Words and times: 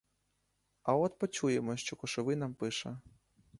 А 0.83 0.93
от 0.95 1.17
почуємо, 1.19 1.77
що 1.77 1.95
кошовий 1.95 2.35
нам 2.35 2.53
пише. 2.53 2.97